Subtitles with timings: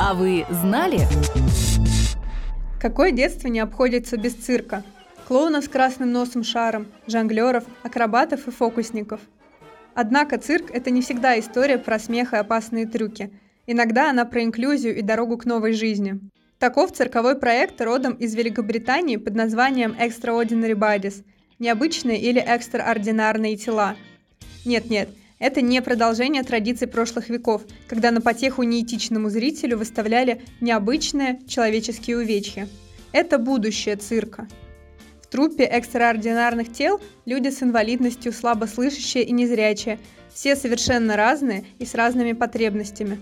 [0.00, 1.00] А вы знали?
[2.80, 4.84] Какое детство не обходится без цирка?
[5.26, 9.20] Клоунов с красным носом шаром, жонглеров, акробатов и фокусников.
[9.94, 13.32] Однако цирк– это не всегда история про смех и опасные трюки.
[13.66, 16.20] Иногда она про инклюзию и дорогу к новой жизни.
[16.60, 21.24] Таков цирковой проект родом из Великобритании под названием Extraordinary Bodies–
[21.58, 23.96] необычные или экстраординарные тела.
[24.64, 25.08] Нет-нет,
[25.38, 32.68] это не продолжение традиций прошлых веков, когда на потеху неэтичному зрителю выставляли необычные человеческие увечья.
[33.12, 34.48] Это будущее цирка.
[35.22, 39.98] В труппе экстраординарных тел люди с инвалидностью, слабослышащие и незрячие,
[40.32, 43.18] все совершенно разные и с разными потребностями.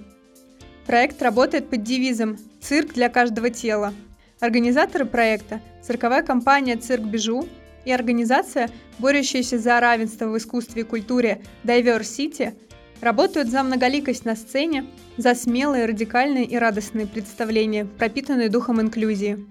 [0.87, 3.93] Проект работает под девизом «Цирк для каждого тела».
[4.39, 7.49] Организаторы проекта– цирковая компания «Cirque Bijou»
[7.87, 8.69] и организация,
[8.99, 12.53] борющаяся за равенство в искусстве и культуре Diversity,
[13.01, 14.85] работают за многоликость на сцене,
[15.17, 19.47] за смелые, радикальные и радостные представления, пропитанные духом инклюзии.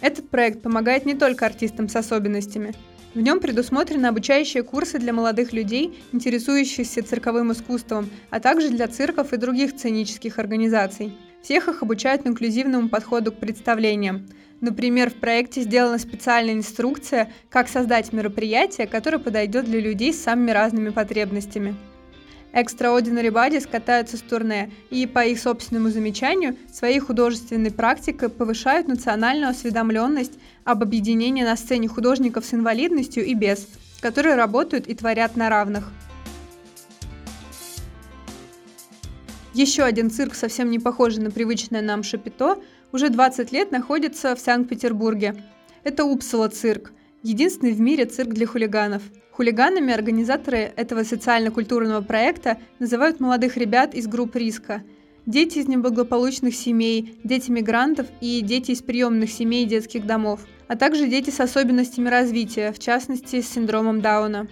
[0.00, 2.74] Этот проект помогает не только артистам с особенностями.
[3.14, 9.32] В нем предусмотрены обучающие курсы для молодых людей, интересующихся цирковым искусством, а также для цирков
[9.32, 11.12] и других сценических организаций.
[11.42, 14.28] Всех их обучают инклюзивному подходу к представлениям.
[14.60, 20.50] Например, в проекте сделана специальная инструкция, как создать мероприятие, которое подойдет для людей с самыми
[20.50, 21.76] разными потребностями.
[22.52, 29.50] Extraordinary Bodies катаются с турне и, по их собственному замечанию, своей художественной практикой повышают национальную
[29.50, 30.32] осведомленность
[30.64, 33.68] об объединении на сцене художников с инвалидностью и без,
[34.00, 35.92] которые работают и творят на равных.
[39.52, 42.58] Еще один цирк, совсем не похожий на привычное нам шапито,
[42.92, 45.42] уже 20 лет находится в Санкт-Петербурге.
[45.82, 46.92] Это Упсала цирк,
[47.24, 49.02] единственный в мире цирк для хулиганов.
[49.32, 54.84] Хулиганами организаторы этого социально-культурного проекта называют молодых ребят из групп риска.
[55.26, 60.76] Дети из неблагополучных семей, дети мигрантов и дети из приемных семей и детских домов, а
[60.76, 64.48] также дети с особенностями развития, в частности с синдромом Дауна.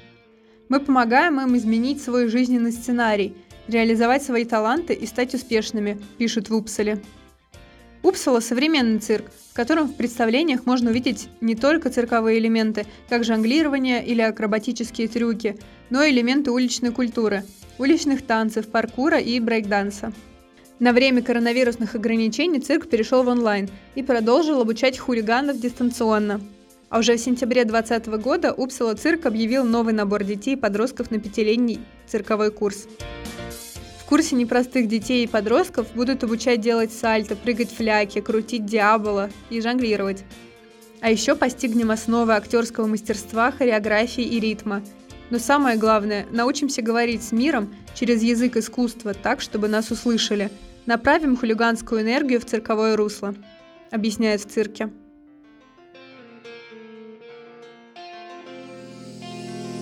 [0.69, 3.37] Мы помогаем им изменить свой жизненный сценарий,
[3.69, 7.01] реализовать свои таланты и стать успешными, пишут в Упсале.
[8.03, 14.05] Упсала– современный цирк, в котором в представлениях можно увидеть не только цирковые элементы, как жонглирование
[14.05, 15.59] или акробатические трюки,
[15.91, 17.45] но и элементы уличной культуры,
[17.79, 20.13] уличных танцев, паркура и брейкданса.
[20.79, 26.41] На время коронавирусных ограничений цирк перешел в онлайн и продолжил обучать хулиганов дистанционно.
[26.89, 31.19] А уже в сентябре 2020 года Упсала цирк объявил новый набор детей и подростков на
[31.19, 32.87] пятилетний цирковой курс
[34.09, 40.25] курсе непростых детей и подростков будут обучать делать сальто, прыгать фляки, крутить диабола и жонглировать.
[41.01, 44.83] А еще постигнем основы актерского мастерства, хореографии и ритма.
[45.31, 50.51] Но самое главное, научимся говорить с миром через язык искусства так, чтобы нас услышали.
[50.87, 53.35] Направим хулиганскую энергию в цирковое русло,
[53.91, 54.91] объясняет в цирке.